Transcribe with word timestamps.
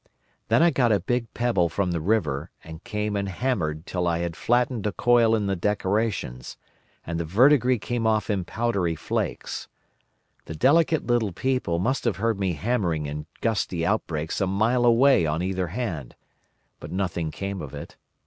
Then 0.47 0.63
I 0.63 0.71
got 0.71 0.91
a 0.91 0.99
big 0.99 1.31
pebble 1.35 1.69
from 1.69 1.91
the 1.91 2.01
river, 2.01 2.49
and 2.63 2.83
came 2.83 3.15
and 3.15 3.29
hammered 3.29 3.85
till 3.85 4.07
I 4.07 4.17
had 4.17 4.35
flattened 4.35 4.87
a 4.87 4.91
coil 4.91 5.35
in 5.35 5.45
the 5.45 5.55
decorations, 5.55 6.57
and 7.05 7.19
the 7.19 7.23
verdigris 7.23 7.77
came 7.81 8.07
off 8.07 8.27
in 8.27 8.43
powdery 8.43 8.95
flakes. 8.95 9.67
The 10.45 10.55
delicate 10.55 11.05
little 11.05 11.33
people 11.33 11.77
must 11.77 12.03
have 12.05 12.15
heard 12.17 12.39
me 12.39 12.53
hammering 12.53 13.05
in 13.05 13.27
gusty 13.41 13.85
outbreaks 13.85 14.41
a 14.41 14.47
mile 14.47 14.85
away 14.85 15.27
on 15.27 15.43
either 15.43 15.67
hand, 15.67 16.15
but 16.79 16.91
nothing 16.91 17.29
came 17.29 17.61
of 17.61 17.75
it. 17.75 17.95